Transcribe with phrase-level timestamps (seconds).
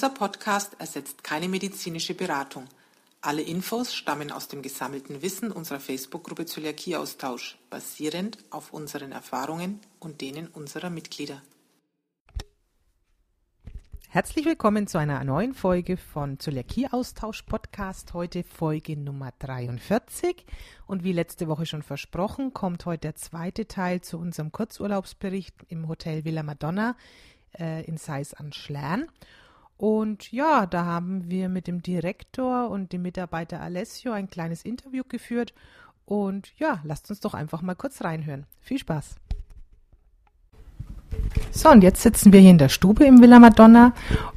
[0.00, 2.64] Dieser Podcast ersetzt keine medizinische Beratung.
[3.20, 10.22] Alle Infos stammen aus dem gesammelten Wissen unserer Facebook-Gruppe Zöliakieaustausch, basierend auf unseren Erfahrungen und
[10.22, 11.42] denen unserer Mitglieder.
[14.08, 18.14] Herzlich willkommen zu einer neuen Folge von Zöliakie-Austausch Podcast.
[18.14, 20.46] Heute Folge Nummer 43.
[20.86, 25.88] Und wie letzte Woche schon versprochen, kommt heute der zweite Teil zu unserem Kurzurlaubsbericht im
[25.88, 26.96] Hotel Villa Madonna
[27.58, 29.06] äh, in Seis an Schlern.
[29.80, 35.04] Und ja, da haben wir mit dem Direktor und dem Mitarbeiter Alessio ein kleines Interview
[35.08, 35.54] geführt.
[36.04, 38.44] Und ja, lasst uns doch einfach mal kurz reinhören.
[38.60, 39.16] Viel Spaß!
[41.50, 43.94] So, und jetzt sitzen wir hier in der Stube im Villa Madonna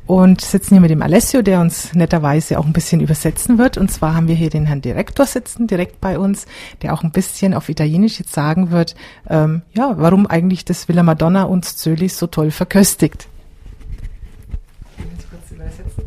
[0.07, 3.77] und sitzen hier mit dem Alessio, der uns netterweise auch ein bisschen übersetzen wird.
[3.77, 6.45] Und zwar haben wir hier den Herrn Direktor sitzen, direkt bei uns,
[6.83, 8.95] der auch ein bisschen auf Italienisch jetzt sagen wird,
[9.29, 13.27] ähm, ja, warum eigentlich das Villa Madonna uns Zölis so toll verköstigt.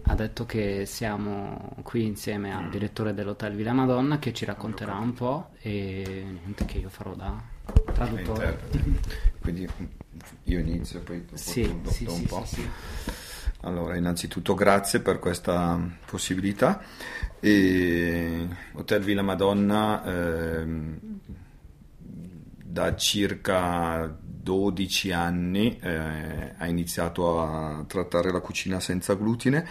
[0.05, 5.13] Ha detto che siamo qui insieme al direttore dell'hotel Villa Madonna che ci racconterà un
[5.13, 7.41] po' e niente che io farò da
[7.93, 8.59] traduttore.
[9.41, 9.69] Quindi
[10.45, 12.45] io inizio poi dopo Sì, dopo sì, un sì, po'.
[12.45, 12.69] sì, sì.
[13.63, 16.81] Allora, innanzitutto grazie per questa possibilità.
[17.41, 20.99] E Hotel Villa Madonna ehm,
[22.77, 29.67] da circa 12 anni eh, ha iniziato a trattare la cucina senza glutine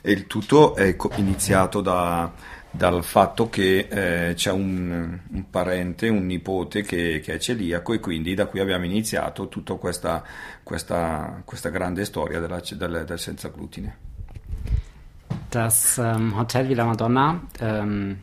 [0.00, 2.32] e il tutto è iniziato da-
[2.72, 8.00] dal fatto che eh, c'è un, un parente, un nipote che, che è celiaco e
[8.00, 10.24] quindi da qui abbiamo iniziato tutta questa,
[10.64, 13.96] questa- questa grande storia della- del, del senza glutine.
[15.50, 18.18] Das ähm, Hotel Villa Madonna ähm,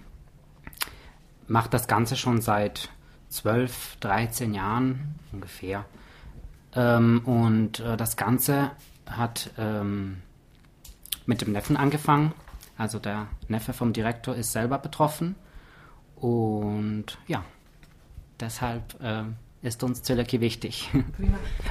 [1.48, 2.90] macht das Ganze schon seit
[3.30, 5.86] 12, 13 Jahren ungefähr.
[6.74, 8.72] Ähm, und äh, das Ganze
[9.06, 10.22] hat ähm,
[11.26, 12.34] mit dem Neffen angefangen.
[12.78, 15.36] Also der Neffe vom Direktor ist selber betroffen.
[16.16, 17.44] Und ja,
[18.40, 19.36] deshalb ähm,
[19.68, 20.90] ist uns Zöliakie wichtig.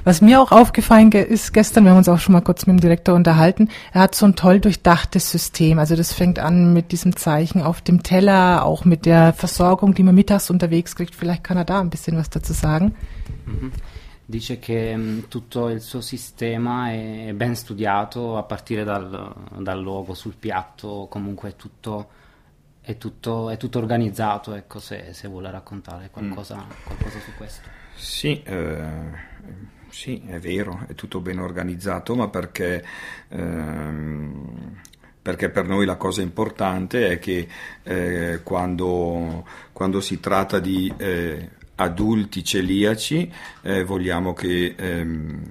[0.04, 2.76] Was mir auch aufgefallen ge- ist gestern, wir haben uns auch schon mal kurz mit
[2.76, 5.78] dem Direktor unterhalten, er hat so ein toll durchdachtes System.
[5.78, 10.02] Also das fängt an mit diesem Zeichen auf dem Teller, auch mit der Versorgung, die
[10.02, 11.14] man mittags unterwegs kriegt.
[11.14, 12.94] Vielleicht kann er da ein bisschen was dazu sagen.
[14.28, 20.14] Dice che mh, tutto il suo sistema è ben studiato a partire dal, dal logo
[20.14, 22.08] sul piatto, comunque è tutto,
[22.80, 27.75] è tutto, è tutto organizzato, ecco, se, se vuole raccontare qualcosa, qualcosa su questo.
[27.96, 29.24] Sì, eh,
[29.88, 32.84] sì, è vero, è tutto ben organizzato, ma perché,
[33.28, 34.80] ehm,
[35.22, 37.48] perché per noi la cosa importante è che
[37.82, 45.42] eh, quando, quando si tratta di eh, adulti celiaci eh, vogliamo che ehm,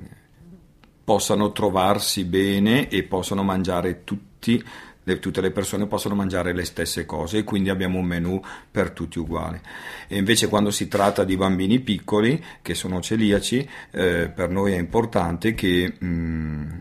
[1.04, 4.64] possano trovarsi bene e possano mangiare tutti,
[5.06, 8.92] le- tutte le persone possono mangiare le stesse cose e quindi abbiamo un menù per
[8.92, 9.62] tutti uguale.
[10.08, 14.78] E invece quando si tratta di bambini piccoli che sono celiaci, eh, per noi è
[14.78, 16.72] importante che mm,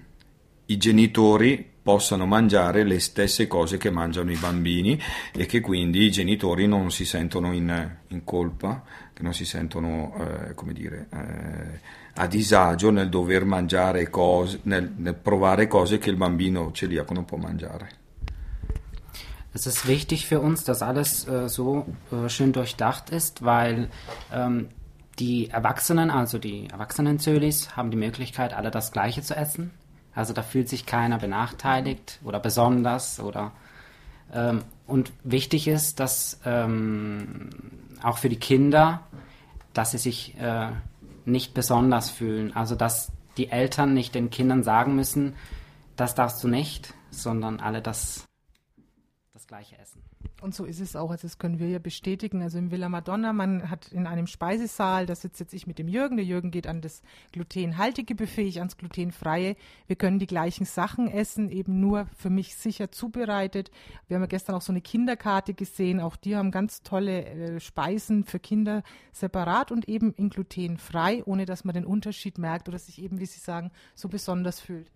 [0.66, 4.98] i genitori possano mangiare le stesse cose che mangiano i bambini
[5.34, 10.14] e che quindi i genitori non si sentono in, in colpa, che non si sentono,
[10.18, 11.80] eh, come dire, eh,
[12.14, 17.26] a disagio nel dover mangiare cose, nel, nel provare cose che il bambino celiaco non
[17.26, 18.02] può mangiare.
[19.54, 23.88] Es ist wichtig für uns, dass alles äh, so äh, schön durchdacht ist, weil
[24.32, 24.68] ähm,
[25.20, 29.70] die Erwachsenen, also die erwachsenen Zölis, haben die Möglichkeit, alle das Gleiche zu essen.
[30.12, 33.52] Also da fühlt sich keiner benachteiligt oder besonders oder
[34.32, 37.50] ähm, und wichtig ist, dass ähm,
[38.02, 39.02] auch für die Kinder,
[39.72, 40.70] dass sie sich äh,
[41.24, 42.54] nicht besonders fühlen.
[42.56, 45.34] Also dass die Eltern nicht den Kindern sagen müssen,
[45.94, 48.24] das darfst du nicht, sondern alle das
[49.44, 50.02] das gleiche essen.
[50.40, 52.42] Und so ist es auch, also das können wir ja bestätigen.
[52.42, 55.86] Also im Villa Madonna, man hat in einem Speisesaal, da sitze jetzt ich mit dem
[55.86, 57.02] Jürgen, der Jürgen geht an das
[57.32, 59.56] glutenhaltige Buffet, ich ans glutenfreie.
[59.86, 63.70] Wir können die gleichen Sachen essen, eben nur für mich sicher zubereitet.
[64.08, 67.60] Wir haben ja gestern auch so eine Kinderkarte gesehen, auch die haben ganz tolle äh,
[67.60, 68.82] Speisen für Kinder
[69.12, 73.26] separat und eben in glutenfrei, ohne dass man den Unterschied merkt oder sich eben, wie
[73.26, 74.90] Sie sagen, so besonders fühlt.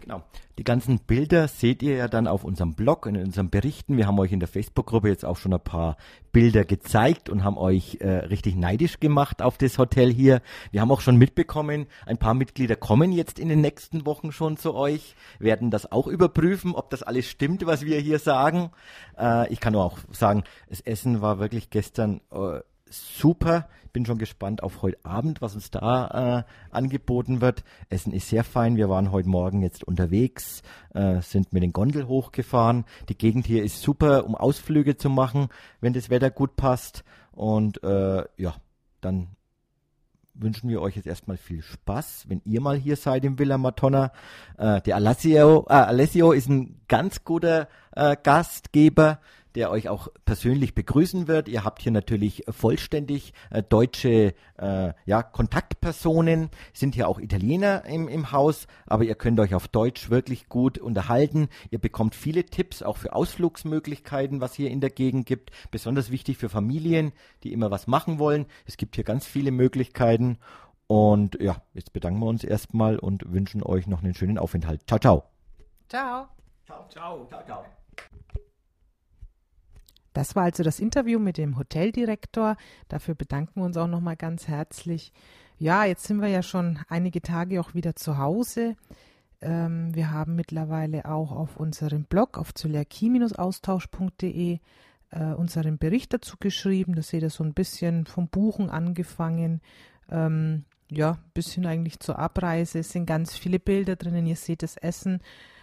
[0.00, 0.22] Genau.
[0.58, 3.96] Die ganzen Bilder seht ihr ja dann auf unserem Blog, in unseren Berichten.
[3.96, 5.96] Wir haben euch in der Facebook-Gruppe jetzt auch schon ein paar
[6.32, 10.42] Bilder gezeigt und haben euch äh, richtig neidisch gemacht auf das Hotel hier.
[10.70, 14.56] Wir haben auch schon mitbekommen, ein paar Mitglieder kommen jetzt in den nächsten Wochen schon
[14.56, 18.70] zu euch, werden das auch überprüfen, ob das alles stimmt, was wir hier sagen.
[19.18, 22.60] Äh, ich kann nur auch sagen, das Essen war wirklich gestern äh,
[22.92, 23.68] super.
[23.92, 27.64] Bin schon gespannt auf heute Abend, was uns da äh, angeboten wird.
[27.90, 28.76] Essen ist sehr fein.
[28.76, 30.62] Wir waren heute Morgen jetzt unterwegs,
[30.94, 32.84] äh, sind mit den Gondel hochgefahren.
[33.08, 35.48] Die Gegend hier ist super, um Ausflüge zu machen,
[35.80, 37.04] wenn das Wetter gut passt.
[37.32, 38.54] Und äh, ja,
[39.00, 39.28] dann
[40.34, 44.12] wünschen wir euch jetzt erstmal viel Spaß, wenn ihr mal hier seid im Villa Matonna.
[44.58, 49.20] Äh, der Alessio, äh, Alessio ist ein ganz guter äh, Gastgeber,
[49.54, 51.48] der euch auch persönlich begrüßen wird.
[51.48, 58.08] Ihr habt hier natürlich vollständig äh, deutsche äh, ja, Kontaktpersonen, sind hier auch Italiener im,
[58.08, 61.48] im Haus, aber ihr könnt euch auf Deutsch wirklich gut unterhalten.
[61.70, 65.50] Ihr bekommt viele Tipps auch für Ausflugsmöglichkeiten, was hier in der Gegend gibt.
[65.70, 67.12] Besonders wichtig für Familien,
[67.42, 68.46] die immer was machen wollen.
[68.66, 70.38] Es gibt hier ganz viele Möglichkeiten.
[70.86, 74.82] Und ja, jetzt bedanken wir uns erstmal und wünschen euch noch einen schönen Aufenthalt.
[74.86, 75.24] Ciao, ciao.
[75.88, 76.28] Ciao.
[76.66, 77.64] Ciao, ciao, ciao, ciao.
[80.12, 82.56] Das war also das Interview mit dem Hoteldirektor.
[82.88, 85.12] Dafür bedanken wir uns auch nochmal ganz herzlich.
[85.58, 88.76] Ja, jetzt sind wir ja schon einige Tage auch wieder zu Hause.
[89.40, 94.58] Ähm, wir haben mittlerweile auch auf unserem Blog auf zöliakie-austausch.de
[95.10, 96.94] äh, unseren Bericht dazu geschrieben.
[96.94, 99.60] Da seht ihr so ein bisschen vom Buchen angefangen.
[100.10, 102.80] Ähm, ja, ein bisschen eigentlich zur Abreise.
[102.80, 104.26] Es sind ganz viele Bilder drinnen.
[104.26, 105.20] Ihr seht das Essen.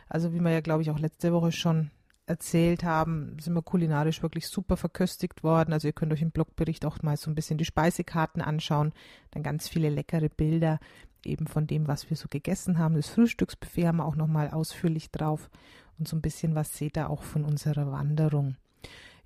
[0.07, 1.92] Also wie wir ja, glaube ich, auch letzte Woche schon
[2.30, 5.74] erzählt haben, sind wir kulinarisch wirklich super verköstigt worden.
[5.74, 8.94] Also ihr könnt euch im Blogbericht auch mal so ein bisschen die Speisekarten anschauen.
[9.31, 10.80] Dann ganz viele leckere Bilder
[11.26, 12.96] eben von dem, was wir so gegessen haben.
[12.96, 15.50] Das Frühstücksbuffet haben wir auch nochmal ausführlich drauf.
[15.98, 18.56] Und so ein bisschen was seht ihr auch von unserer Wanderung.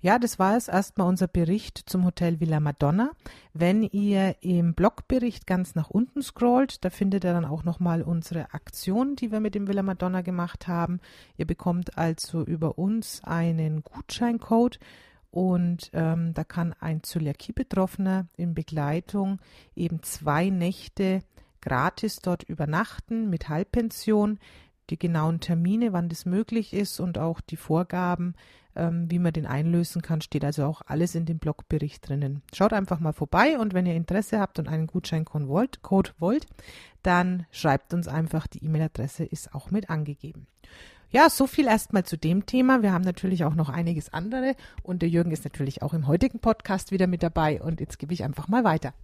[0.04, 3.12] Ja, das war es erstmal unser Bericht zum Hotel Villa Madonna.
[3.54, 8.52] Wenn ihr im Blogbericht ganz nach unten scrollt, da findet ihr dann auch nochmal unsere
[8.52, 11.00] Aktion, die wir mit dem Villa Madonna gemacht haben.
[11.38, 14.78] Ihr bekommt also über uns einen Gutscheincode
[15.30, 19.40] und ähm, da kann ein Zöliakie-Betroffener in Begleitung
[19.74, 21.22] eben zwei Nächte
[21.62, 24.38] gratis dort übernachten mit Halbpension.
[24.90, 28.34] Die genauen Termine, wann das möglich ist und auch die Vorgaben,
[28.76, 32.42] ähm, wie man den einlösen kann, steht also auch alles in dem Blogbericht drinnen.
[32.52, 36.46] Schaut einfach mal vorbei und wenn ihr Interesse habt und einen Gutscheincode wollt, Code wollt
[37.04, 40.46] dann schreibt uns einfach, die E-Mail-Adresse ist auch mit angegeben.
[41.10, 42.82] Ja, so viel erstmal zu dem Thema.
[42.82, 46.40] Wir haben natürlich auch noch einiges andere und der Jürgen ist natürlich auch im heutigen
[46.40, 48.94] Podcast wieder mit dabei und jetzt gebe ich einfach mal weiter.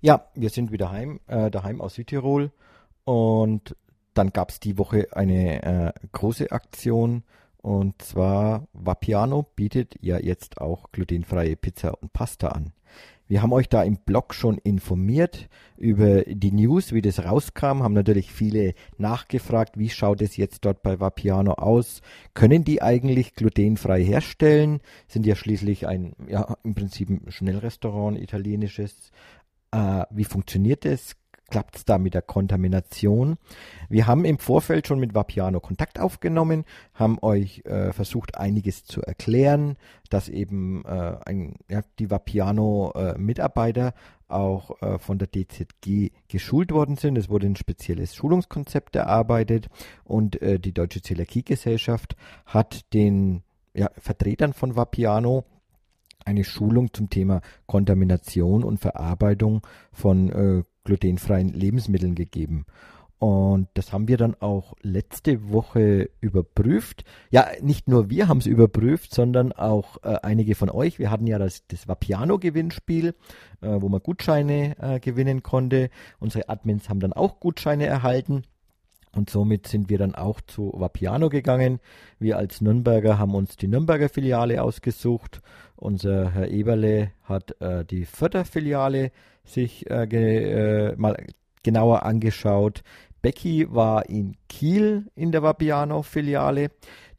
[0.00, 2.52] Ja, wir sind wieder heim, äh, daheim aus Südtirol
[3.04, 3.74] und
[4.14, 7.22] dann gab es die Woche eine äh, große Aktion
[7.58, 12.72] und zwar Vapiano bietet ja jetzt auch glutenfreie Pizza und Pasta an.
[13.28, 15.48] Wir haben euch da im Blog schon informiert
[15.78, 20.82] über die News, wie das rauskam, haben natürlich viele nachgefragt, wie schaut es jetzt dort
[20.82, 22.02] bei Vapiano aus?
[22.34, 24.80] Können die eigentlich glutenfrei herstellen?
[25.08, 29.12] Sind ja schließlich ein, ja, im Prinzip ein Schnellrestaurant, italienisches.
[29.70, 31.16] Äh, wie funktioniert das?
[31.52, 33.36] Klappt es da mit der Kontamination.
[33.90, 36.64] Wir haben im Vorfeld schon mit Vapiano Kontakt aufgenommen,
[36.94, 39.76] haben euch äh, versucht, einiges zu erklären,
[40.08, 43.92] dass eben äh, ein, ja, die Vapiano-Mitarbeiter äh,
[44.28, 47.18] auch äh, von der DZG geschult worden sind.
[47.18, 49.68] Es wurde ein spezielles Schulungskonzept erarbeitet
[50.04, 52.16] und äh, die Deutsche Zöliakie-Gesellschaft
[52.46, 53.42] hat den
[53.74, 55.44] ja, Vertretern von Vapiano
[56.24, 62.66] eine Schulung zum Thema Kontamination und Verarbeitung von äh, glutenfreien Lebensmitteln gegeben.
[63.22, 67.04] Und das haben wir dann auch letzte Woche überprüft.
[67.30, 70.98] Ja, nicht nur wir haben es überprüft, sondern auch äh, einige von euch.
[70.98, 73.14] Wir hatten ja das, das Vapiano-Gewinnspiel,
[73.60, 75.88] äh, wo man Gutscheine äh, gewinnen konnte.
[76.18, 78.42] Unsere Admins haben dann auch Gutscheine erhalten.
[79.14, 81.78] Und somit sind wir dann auch zu Vapiano gegangen.
[82.18, 85.42] Wir als Nürnberger haben uns die Nürnberger Filiale ausgesucht.
[85.76, 89.12] Unser Herr Eberle hat äh, die Vierter Filiale
[89.44, 91.16] sich äh, ge, äh, mal
[91.62, 92.82] genauer angeschaut.
[93.22, 96.70] Becky war in Kiel in der Vapiano-Filiale.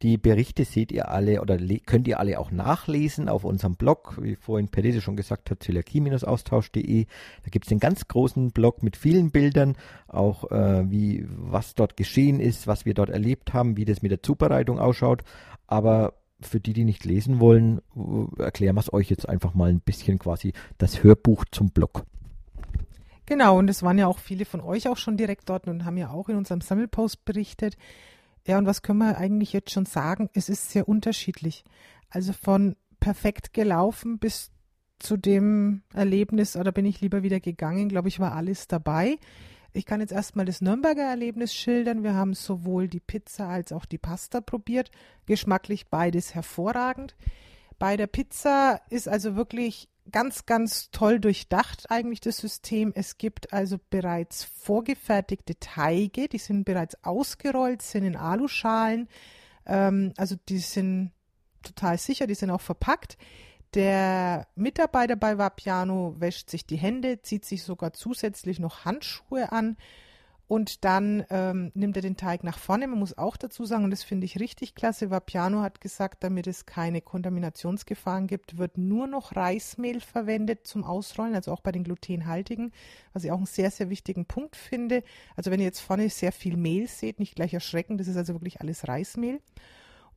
[0.02, 4.36] Die Berichte seht ihr alle oder könnt ihr alle auch nachlesen auf unserem Blog, wie
[4.36, 7.06] vorhin Perese schon gesagt hat, zöliakie-austausch.de.
[7.06, 9.78] Da gibt es einen ganz großen Blog mit vielen Bildern,
[10.10, 14.12] auch äh, wie was dort geschehen ist, was wir dort erlebt haben, wie das mit
[14.12, 15.24] der Zubereitung ausschaut.
[15.68, 17.82] Aber für die, die nicht lesen wollen,
[18.38, 22.04] erklären wir es euch jetzt einfach mal ein bisschen quasi das Hörbuch zum Blog.
[23.26, 25.98] Genau, und es waren ja auch viele von euch auch schon direkt dort und haben
[25.98, 27.78] ja auch in unserem Sammelpost berichtet.
[28.46, 30.30] Ja, und was können wir eigentlich jetzt schon sagen?
[30.34, 31.64] Es ist sehr unterschiedlich.
[32.10, 34.52] Also von perfekt gelaufen bis
[35.00, 39.18] zu dem Erlebnis, oder bin ich lieber wieder gegangen, glaube ich, war alles dabei.
[39.74, 42.04] Ich kann jetzt erstmal das Nürnberger Erlebnis schildern.
[42.04, 44.92] Wir haben sowohl die Pizza als auch die Pasta probiert.
[45.26, 47.16] Geschmacklich beides hervorragend.
[47.80, 52.92] Bei der Pizza ist also wirklich ganz, ganz toll durchdacht eigentlich das System.
[52.96, 59.08] Es gibt also bereits vorgefertigte Teige, die sind bereits ausgerollt, sind in Aluschalen.
[59.66, 61.12] Ähm, also die sind
[61.62, 63.18] total sicher, die sind auch verpackt.
[63.74, 69.78] Der Mitarbeiter bei Vapiano wäscht sich die Hände, zieht sich sogar zusätzlich noch Handschuhe an
[70.48, 72.88] und dann ähm, nimmt er den Teig nach vorne.
[72.88, 76.48] Man muss auch dazu sagen, und das finde ich richtig klasse, Vapiano hat gesagt, damit
[76.48, 81.84] es keine Kontaminationsgefahren gibt, wird nur noch Reismehl verwendet zum Ausrollen, also auch bei den
[81.84, 82.72] glutenhaltigen,
[83.14, 85.04] was ich auch einen sehr, sehr wichtigen Punkt finde.
[85.36, 88.34] Also wenn ihr jetzt vorne sehr viel Mehl seht, nicht gleich erschrecken, das ist also
[88.34, 89.40] wirklich alles Reismehl.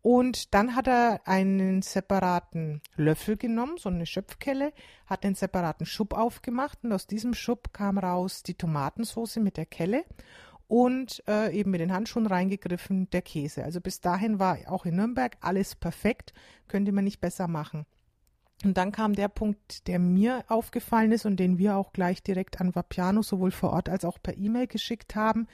[0.06, 4.72] Und dann hat er einen separaten Löffel genommen, so eine Schöpfkelle,
[5.06, 9.66] hat einen separaten Schub aufgemacht und aus diesem Schub kam raus die Tomatensauce mit der
[9.66, 10.04] Kelle
[10.68, 13.64] und äh, eben mit den Handschuhen reingegriffen der Käse.
[13.64, 16.32] Also bis dahin war auch in Nürnberg alles perfekt,
[16.68, 17.84] könnte man nicht besser machen.
[18.62, 22.60] Und dann kam der Punkt, der mir aufgefallen ist und den wir auch gleich direkt
[22.60, 25.48] an Vapiano sowohl vor Ort als auch per E-Mail geschickt haben.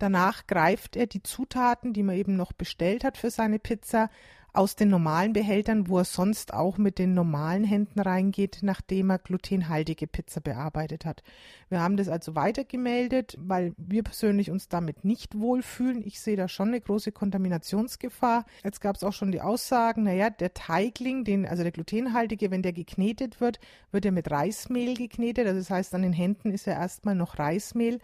[0.00, 4.08] Danach greift er die Zutaten, die man eben noch bestellt hat für seine Pizza,
[4.52, 9.18] aus den normalen Behältern, wo er sonst auch mit den normalen Händen reingeht, nachdem er
[9.18, 11.22] glutenhaltige Pizza bearbeitet hat.
[11.68, 16.04] Wir haben das also weitergemeldet, weil wir persönlich uns damit nicht wohlfühlen.
[16.04, 18.44] Ich sehe da schon eine große Kontaminationsgefahr.
[18.64, 22.62] Jetzt gab es auch schon die Aussagen, naja, der Teigling, den, also der glutenhaltige, wenn
[22.62, 23.60] der geknetet wird,
[23.92, 25.46] wird er mit Reismehl geknetet.
[25.46, 28.00] Also das heißt, an den Händen ist er erstmal noch Reismehl.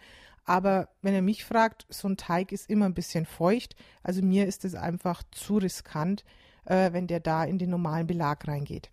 [0.47, 3.75] Aber wenn ihr mich fragt, so ein Teig ist immer ein bisschen feucht.
[4.01, 6.23] Also mir ist es einfach zu riskant,
[6.65, 8.89] äh, wenn der da in den normalen Belag reingeht.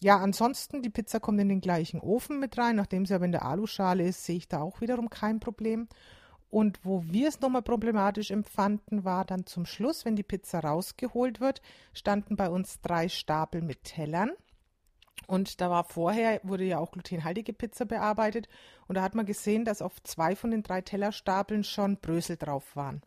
[0.00, 2.76] Ja, ansonsten, die Pizza kommt in den gleichen Ofen mit rein.
[2.76, 5.88] Nachdem sie aber in der Aluschale ist, sehe ich da auch wiederum kein Problem.
[6.48, 11.40] Und wo wir es nochmal problematisch empfanden, war dann zum Schluss, wenn die Pizza rausgeholt
[11.40, 11.60] wird,
[11.92, 14.30] standen bei uns drei Stapel mit Tellern.
[15.26, 18.48] Und da war vorher, wurde ja auch glutenhaltige Pizza bearbeitet.
[18.86, 22.76] Und da hat man gesehen, dass auf zwei von den drei Tellerstapeln schon Brösel drauf
[22.76, 23.02] waren.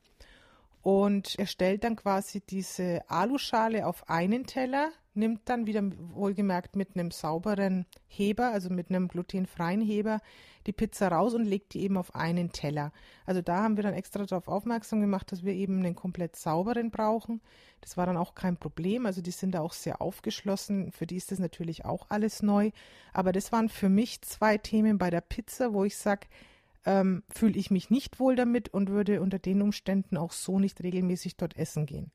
[0.83, 6.95] Und er stellt dann quasi diese Aluschale auf einen Teller, nimmt dann wieder wohlgemerkt mit
[6.95, 10.21] einem sauberen Heber, also mit einem glutenfreien Heber,
[10.65, 12.91] die Pizza raus und legt die eben auf einen Teller.
[13.25, 16.91] Also da haben wir dann extra darauf aufmerksam gemacht, dass wir eben einen komplett sauberen
[16.91, 17.41] brauchen.
[17.81, 19.05] Das war dann auch kein Problem.
[19.05, 20.91] Also die sind da auch sehr aufgeschlossen.
[20.91, 22.71] Für die ist das natürlich auch alles neu.
[23.11, 26.27] Aber das waren für mich zwei Themen bei der Pizza, wo ich sage,
[26.85, 30.81] ähm, fühle ich mich nicht wohl damit und würde unter den Umständen auch so nicht
[30.81, 32.11] regelmäßig dort essen gehen.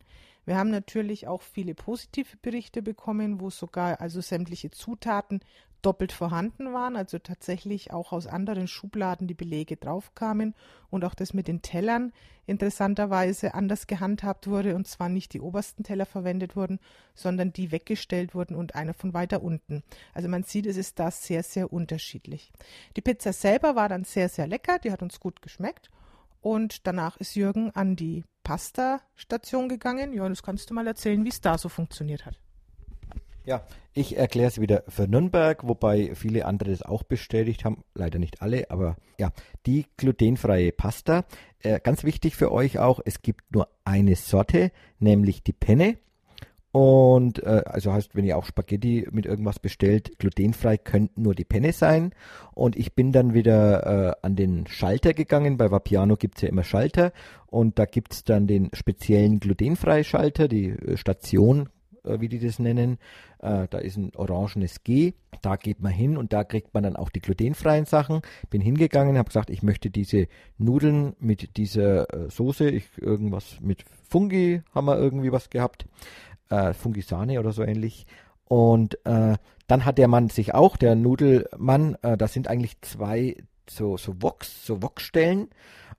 [0.47, 5.41] Wir haben natürlich auch viele positive Berichte bekommen, wo sogar also sämtliche Zutaten
[5.83, 10.55] doppelt vorhanden waren, also tatsächlich auch aus anderen Schubladen die Belege draufkamen
[10.91, 12.13] und auch das mit den Tellern
[12.47, 16.81] interessanterweise anders gehandhabt wurde und zwar nicht die obersten Teller verwendet wurden,
[17.15, 19.83] sondern die weggestellt wurden und einer von weiter unten.
[20.15, 22.53] Also man sieht, es ist da sehr, sehr unterschiedlich.
[22.97, 25.91] Die Pizza selber war dann sehr, sehr lecker, die hat uns gut geschmeckt
[26.47, 30.17] und danach ist Jürgen an die Pasta-Station gegangen.
[30.17, 32.39] Das kannst du mal erzählen, wie es da so funktioniert hat.
[33.45, 37.83] Ja, ich erkläre es wieder für Nürnberg, wobei viele andere das auch bestätigt haben.
[37.95, 39.33] Leider nicht alle, aber ja,
[39.67, 41.25] die glutenfreie Pasta.
[41.59, 45.99] Äh, ganz wichtig für euch auch, es gibt nur eine Sorte, nämlich die Penne.
[46.73, 51.45] Und äh, also heißt, wenn ihr auch Spaghetti mit irgendwas bestellt, glutenfrei könnten nur die
[51.45, 52.13] Penne sein.
[52.53, 55.57] Und ich bin dann wieder äh, an den Schalter gegangen.
[55.57, 57.13] Bei Vapiano gibt es ja immer Schalter.
[57.47, 61.71] Und da gibt es dann den speziellen glutenfreie Schalter, die äh, Station
[62.07, 62.99] äh, wie die das nennen.
[63.39, 65.15] Äh, da ist ein orangenes G.
[65.43, 68.23] Da geht man hin und da kriegt man dann auch die glutenfreien Sachen.
[68.49, 73.85] Bin hingegangen, habe gesagt, ich möchte diese Nudeln mit dieser äh, Soße, ich, irgendwas mit
[74.09, 75.87] Fungi haben wir irgendwie was gehabt.
[76.49, 78.07] Äh, Fungisane oder so ähnlich.
[78.45, 79.37] Und äh,
[79.67, 83.37] dann hat der Mann sich auch, der Nudelmann, äh, das sind eigentlich zwei
[83.69, 85.49] so, so Vox, so Wokstellen,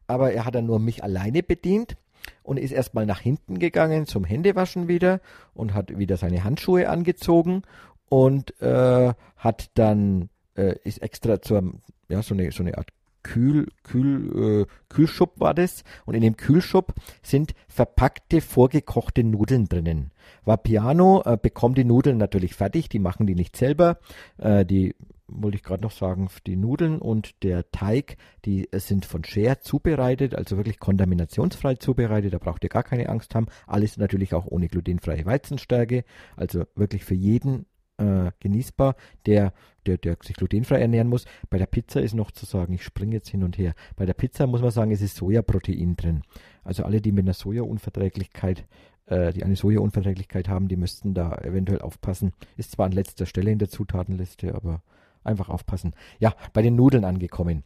[0.08, 1.98] aber er hat dann nur mich alleine bedient
[2.44, 5.20] und ist erstmal nach hinten gegangen zum Händewaschen wieder
[5.54, 7.64] und hat wieder seine Handschuhe angezogen
[8.10, 11.74] und äh, hat dann äh, ist extra zur
[12.08, 12.90] ja so eine so eine Art
[13.28, 15.84] Kühl, Kühl, äh, Kühlschub war das.
[16.06, 20.12] Und in dem Kühlschub sind verpackte, vorgekochte Nudeln drinnen.
[20.46, 24.00] Vapiano äh, bekommt die Nudeln natürlich fertig, die machen die nicht selber.
[24.38, 24.96] Äh, die
[25.28, 28.16] wollte ich gerade noch sagen, die Nudeln und der Teig,
[28.46, 33.36] die sind von Share zubereitet, also wirklich kontaminationsfrei zubereitet, da braucht ihr gar keine Angst
[33.36, 33.48] haben.
[33.66, 36.06] Alles natürlich auch ohne glutenfreie Weizenstärke,
[36.38, 37.66] also wirklich für jeden
[37.98, 39.54] äh, genießbar, der,
[39.86, 41.26] der, der sich glutenfrei ernähren muss.
[41.50, 43.74] Bei der Pizza ist noch zu sagen, ich springe jetzt hin und her.
[43.96, 46.22] Bei der Pizza muss man sagen, es ist Sojaprotein drin.
[46.64, 48.66] Also alle, die mit einer Sojaunverträglichkeit
[49.08, 52.34] äh, die eine Sojaunverträglichkeit haben, die müssten da eventuell aufpassen.
[52.58, 54.82] Ist zwar an letzter Stelle in der Zutatenliste, aber
[55.24, 55.94] einfach aufpassen.
[56.20, 57.64] Ja, bei den Nudeln angekommen.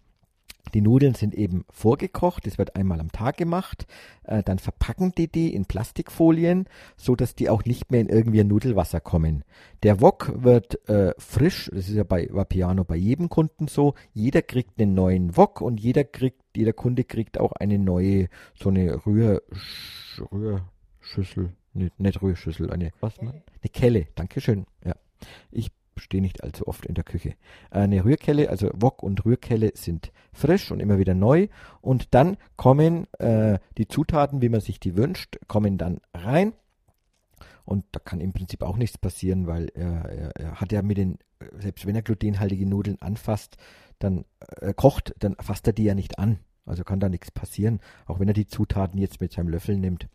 [0.73, 3.85] Die Nudeln sind eben vorgekocht, das wird einmal am Tag gemacht,
[4.23, 6.65] äh, dann verpacken die die in Plastikfolien,
[6.95, 9.43] so dass die auch nicht mehr in irgendwie Nudelwasser kommen.
[9.83, 14.41] Der Wok wird äh, frisch, das ist ja bei Vapiano bei jedem Kunden so, jeder
[14.41, 19.05] kriegt einen neuen Wok und jeder kriegt, jeder Kunde kriegt auch eine neue, so eine
[19.05, 19.41] Rühr,
[20.31, 23.33] Rührschüssel, nicht, nicht Rührschüssel, eine, was man?
[23.33, 24.95] Eine Kelle, Dankeschön, ja.
[25.51, 27.35] Ich stehe nicht allzu oft in der Küche.
[27.69, 31.47] Eine Rührkelle, also Wok und Rührkelle sind frisch und immer wieder neu.
[31.81, 36.53] Und dann kommen äh, die Zutaten, wie man sich die wünscht, kommen dann rein.
[37.63, 40.97] Und da kann im Prinzip auch nichts passieren, weil er, er, er hat ja mit
[40.97, 41.19] den,
[41.59, 43.57] selbst wenn er glutenhaltige Nudeln anfasst,
[43.99, 44.25] dann
[44.59, 46.39] äh, kocht, dann fasst er die ja nicht an.
[46.65, 50.07] Also kann da nichts passieren, auch wenn er die Zutaten jetzt mit seinem Löffel nimmt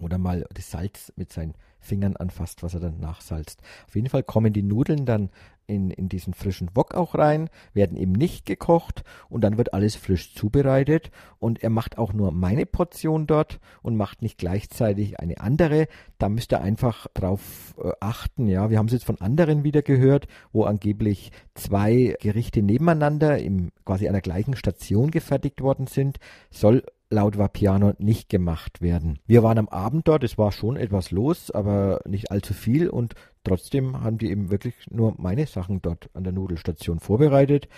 [0.00, 3.62] oder mal das Salz mit seinen Fingern anfasst, was er dann nachsalzt.
[3.86, 5.30] Auf jeden Fall kommen die Nudeln dann
[5.66, 9.94] in, in diesen frischen Wok auch rein, werden eben nicht gekocht und dann wird alles
[9.94, 15.40] frisch zubereitet und er macht auch nur meine Portion dort und macht nicht gleichzeitig eine
[15.40, 15.86] andere.
[16.18, 18.68] Da müsst ihr einfach drauf äh, achten, ja.
[18.68, 24.08] Wir haben es jetzt von anderen wieder gehört, wo angeblich zwei Gerichte nebeneinander im quasi
[24.08, 26.18] einer gleichen Station gefertigt worden sind.
[26.50, 29.18] Soll laut Vapiano nicht gemacht werden.
[29.26, 33.14] Wir waren am Abend dort, es war schon etwas los, aber nicht allzu viel und
[33.42, 37.68] trotzdem haben die eben wirklich nur meine Sachen dort an der Nudelstation vorbereitet.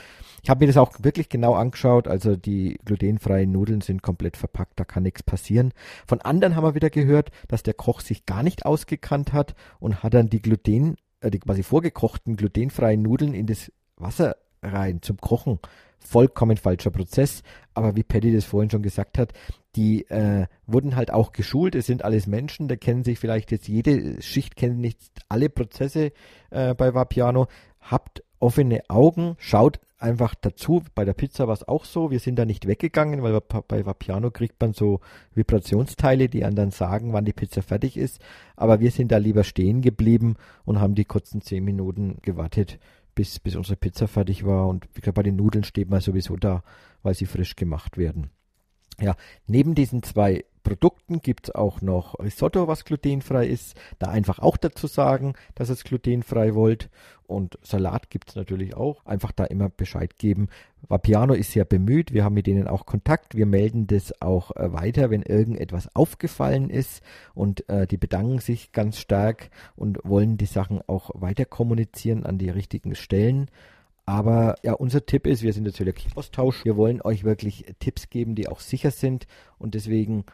[0.42, 4.78] Ich habe mir das auch wirklich genau angeschaut, also die glutenfreien Nudeln sind komplett verpackt,
[4.78, 5.72] da kann nichts passieren.
[6.06, 10.02] Von anderen haben wir wieder gehört, dass der Koch sich gar nicht ausgekannt hat und
[10.02, 15.16] hat dann die Gluten, äh, die quasi vorgekochten glutenfreien Nudeln in das Wasser rein zum
[15.16, 15.58] Kochen
[16.02, 17.42] vollkommen falscher Prozess.
[17.74, 19.32] Aber wie Paddy das vorhin schon gesagt hat,
[19.76, 21.74] die äh, wurden halt auch geschult.
[21.74, 26.12] Es sind alles Menschen, da kennen sich vielleicht jetzt jede Schicht, kennen nicht alle Prozesse
[26.50, 27.46] äh, bei Vapiano.
[27.80, 30.82] Habt offene Augen, schaut einfach dazu.
[30.94, 32.10] Bei der Pizza war es auch so.
[32.10, 35.00] Wir sind da nicht weggegangen, weil bei Vapiano kriegt man so
[35.34, 38.20] Vibrationsteile, die dann sagen, wann die Pizza fertig ist.
[38.56, 42.78] Aber wir sind da lieber stehen geblieben und haben die kurzen zehn Minuten gewartet,
[43.14, 44.68] bis, bis unsere Pizza fertig war.
[44.68, 46.62] Und wie gesagt, bei den Nudeln steht man sowieso da,
[47.02, 48.30] weil sie frisch gemacht werden.
[49.00, 53.76] Ja, neben diesen zwei Produkten gibt es auch noch Risotto, was glutenfrei ist.
[53.98, 56.88] Da einfach auch dazu sagen, dass es glutenfrei wollt.
[57.26, 59.04] Und Salat gibt es natürlich auch.
[59.06, 60.48] Einfach da immer Bescheid geben.
[60.82, 62.12] Vapiano ist sehr bemüht.
[62.12, 63.36] Wir haben mit denen auch Kontakt.
[63.36, 67.02] Wir melden das auch äh, weiter, wenn irgendetwas aufgefallen ist.
[67.34, 72.38] Und äh, die bedanken sich ganz stark und wollen die Sachen auch weiter kommunizieren an
[72.38, 73.50] die richtigen Stellen.
[74.04, 76.64] Aber ja, unser Tipp ist, wir sind der Zöliakie-Austausch.
[76.64, 79.26] Wir wollen euch wirklich Tipps geben, die auch sicher sind.
[79.58, 80.24] Und deswegen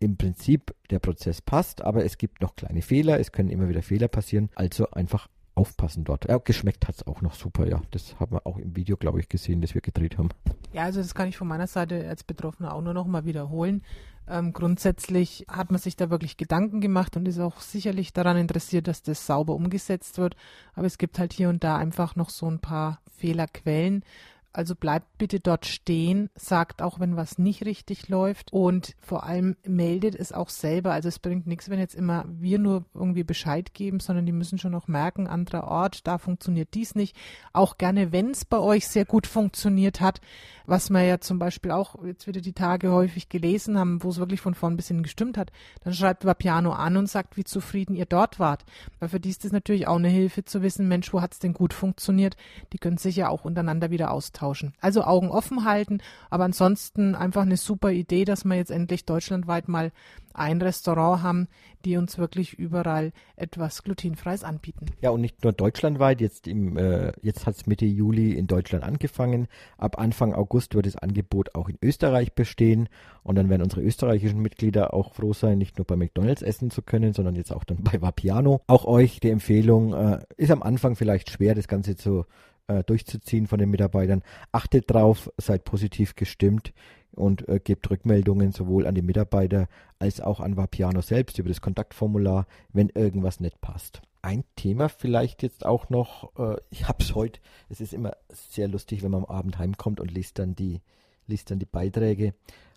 [0.00, 3.82] im Prinzip der Prozess passt, aber es gibt noch kleine Fehler, es können immer wieder
[3.82, 6.26] Fehler passieren, also einfach aufpassen dort.
[6.26, 7.82] Ja, geschmeckt hat es auch noch super, ja.
[7.90, 10.30] Das haben wir auch im Video, glaube ich, gesehen, das wir gedreht haben.
[10.72, 13.82] Ja, also das kann ich von meiner Seite als Betroffener auch nur noch mal wiederholen.
[14.26, 18.88] Ähm, grundsätzlich hat man sich da wirklich Gedanken gemacht und ist auch sicherlich daran interessiert,
[18.88, 20.34] dass das sauber umgesetzt wird.
[20.74, 24.04] Aber es gibt halt hier und da einfach noch so ein paar Fehlerquellen.
[24.52, 29.56] Also bleibt bitte dort stehen, sagt auch, wenn was nicht richtig läuft und vor allem
[29.64, 30.92] meldet es auch selber.
[30.92, 34.58] Also es bringt nichts, wenn jetzt immer wir nur irgendwie Bescheid geben, sondern die müssen
[34.58, 37.16] schon auch merken, anderer Ort, da funktioniert dies nicht.
[37.52, 40.20] Auch gerne, wenn es bei euch sehr gut funktioniert hat,
[40.66, 44.18] was wir ja zum Beispiel auch jetzt wieder die Tage häufig gelesen haben, wo es
[44.18, 45.52] wirklich von vorn bis hin gestimmt hat,
[45.84, 48.64] dann schreibt Vapiano an und sagt, wie zufrieden ihr dort wart.
[48.98, 51.38] Weil für die ist das natürlich auch eine Hilfe zu wissen, Mensch, wo hat es
[51.38, 52.36] denn gut funktioniert?
[52.72, 54.39] Die können sich ja auch untereinander wieder austauschen.
[54.80, 55.98] Also Augen offen halten,
[56.30, 59.92] aber ansonsten einfach eine super Idee, dass wir jetzt endlich deutschlandweit mal
[60.32, 61.48] ein Restaurant haben,
[61.84, 64.86] die uns wirklich überall etwas glutenfreies anbieten.
[65.00, 69.48] Ja, und nicht nur deutschlandweit, jetzt, äh, jetzt hat es Mitte Juli in Deutschland angefangen.
[69.78, 72.88] Ab Anfang August wird das Angebot auch in Österreich bestehen.
[73.22, 76.82] Und dann werden unsere österreichischen Mitglieder auch froh sein, nicht nur bei McDonalds essen zu
[76.82, 78.60] können, sondern jetzt auch dann bei Vapiano.
[78.66, 82.24] Auch euch die Empfehlung, äh, ist am Anfang vielleicht schwer, das Ganze zu
[82.70, 84.22] äh, durchzuziehen von den Mitarbeitern.
[84.52, 86.72] Achtet drauf, seid positiv gestimmt
[87.12, 91.60] und äh, gebt Rückmeldungen sowohl an die Mitarbeiter als auch an Vapiano selbst über das
[91.60, 94.02] Kontaktformular, wenn irgendwas nicht passt.
[94.22, 98.68] Ein Thema vielleicht jetzt auch noch, äh, ich habe es heute, es ist immer sehr
[98.68, 100.80] lustig, wenn man am Abend heimkommt und liest dann die,
[101.26, 102.34] liest dann die Beiträge.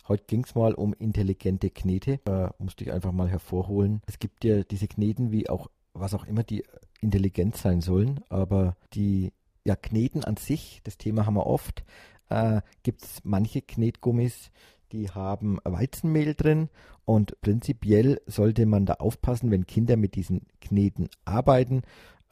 [0.07, 4.01] Heute ging es mal um intelligente Knete, äh, musste ich einfach mal hervorholen.
[4.07, 6.63] Es gibt ja diese Kneten, wie auch, was auch immer die
[7.01, 9.31] intelligent sein sollen, aber die
[9.65, 11.83] ja, Kneten an sich, das Thema haben wir oft,
[12.29, 14.51] äh, gibt es manche Knetgummis,
[14.91, 16.69] die haben Weizenmehl drin
[17.05, 21.81] und prinzipiell sollte man da aufpassen, wenn Kinder mit diesen Kneten arbeiten,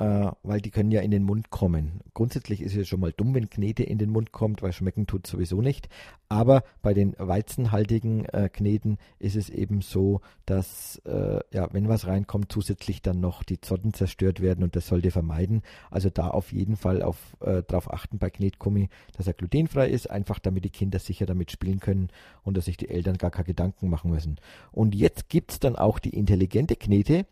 [0.01, 2.01] äh, weil die können ja in den Mund kommen.
[2.15, 5.27] Grundsätzlich ist es schon mal dumm, wenn Knete in den Mund kommt, weil schmecken tut
[5.27, 5.89] sowieso nicht.
[6.27, 12.07] Aber bei den weizenhaltigen äh, Kneten ist es eben so, dass äh, ja, wenn was
[12.07, 15.61] reinkommt, zusätzlich dann noch die Zotten zerstört werden und das sollte vermeiden.
[15.91, 20.09] Also da auf jeden Fall auf, äh, darauf achten bei Knetgummi, dass er glutenfrei ist,
[20.09, 22.09] einfach damit die Kinder sicher damit spielen können
[22.41, 24.37] und dass sich die Eltern gar keine Gedanken machen müssen.
[24.71, 27.27] Und jetzt gibt es dann auch die intelligente Knete.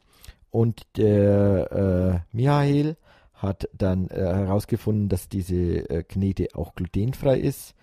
[0.52, 2.98] Und der äh, Michael
[3.34, 7.76] hat dann äh, herausgefunden, dass diese äh, Knete auch glutenfrei ist.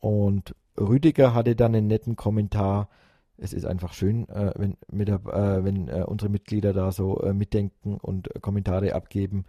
[0.00, 2.88] Und Rüdiger hatte dann einen netten Kommentar.
[3.36, 7.32] Es ist einfach schön, äh, wenn, mit, äh, wenn äh, unsere Mitglieder da so äh,
[7.32, 9.44] mitdenken und Kommentare abgeben.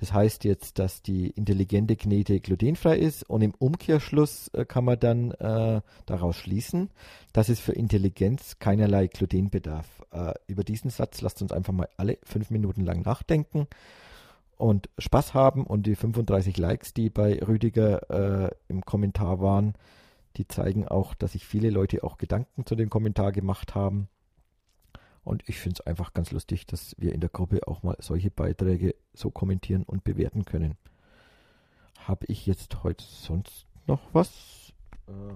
[0.00, 5.00] Das heißt jetzt, dass die intelligente Knete glutenfrei ist und im Umkehrschluss äh, kann man
[5.00, 6.90] dann äh, daraus schließen,
[7.32, 9.86] dass es für Intelligenz keinerlei Gluten bedarf.
[10.10, 13.66] Äh, über diesen Satz lasst uns einfach mal alle fünf Minuten lang nachdenken
[14.56, 19.74] und Spaß haben und die 35 Likes, die bei Rüdiger äh, im Kommentar waren,
[20.36, 24.08] die zeigen auch, dass sich viele Leute auch Gedanken zu dem Kommentar gemacht haben.
[25.26, 28.30] Und ich finde es einfach ganz lustig, dass wir in der Gruppe auch mal solche
[28.30, 30.76] Beiträge so kommentieren und bewerten können.
[31.98, 34.72] Habe ich jetzt heute sonst noch was?
[35.08, 35.34] Äh,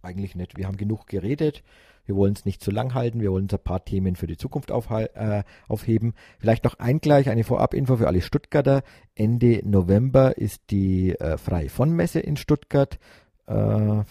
[0.00, 0.56] eigentlich nicht.
[0.56, 1.62] Wir haben genug geredet.
[2.06, 3.20] Wir wollen es nicht zu lang halten.
[3.20, 6.14] Wir wollen uns ein paar Themen für die Zukunft äh, aufheben.
[6.38, 8.82] Vielleicht noch ein gleich eine Vorabinfo für alle Stuttgarter.
[9.14, 12.98] Ende November ist die äh, Freie von Messe in Stuttgart.
[13.46, 14.04] Äh,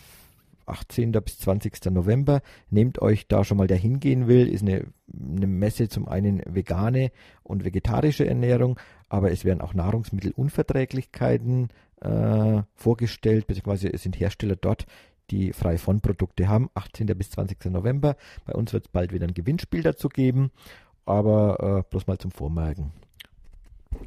[0.70, 1.12] 18.
[1.12, 1.86] bis 20.
[1.92, 2.42] November.
[2.70, 7.12] Nehmt euch da schon mal, der hingehen will, ist eine, eine Messe zum einen vegane
[7.44, 11.70] und vegetarische Ernährung, aber es werden auch Nahrungsmittelunverträglichkeiten
[12.02, 14.86] äh, vorgestellt, beziehungsweise es sind Hersteller dort,
[15.32, 16.70] die frei von Produkte haben.
[16.74, 17.08] 18.
[17.18, 17.66] bis 20.
[17.66, 18.16] November.
[18.46, 20.52] Bei uns wird es bald wieder ein Gewinnspiel dazu geben,
[21.06, 22.92] aber äh, bloß mal zum Vormerken.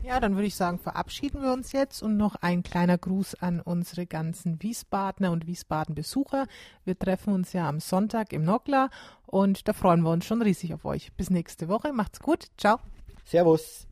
[0.02, 3.60] Ja, dann würde ich sagen, verabschieden wir uns jetzt und noch ein kleiner Gruß an
[3.60, 6.46] unsere ganzen Wiesbadener und Wiesbaden-Besucher.
[6.84, 8.90] Wir treffen uns ja am Sonntag im Nockler
[9.26, 11.12] und da freuen wir uns schon riesig auf euch.
[11.14, 11.92] Bis nächste Woche.
[11.92, 12.48] Macht's gut.
[12.58, 12.78] Ciao.
[13.24, 13.86] Servus.